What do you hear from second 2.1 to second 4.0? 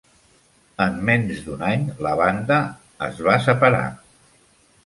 banda es a separar.